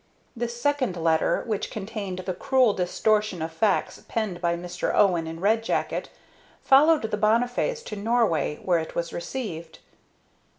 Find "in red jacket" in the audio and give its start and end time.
5.27-6.09